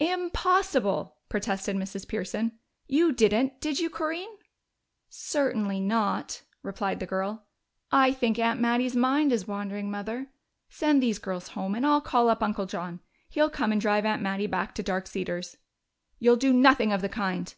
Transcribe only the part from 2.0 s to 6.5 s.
Pearson. "You didn't, did you, Corinne?" "Certainly not,"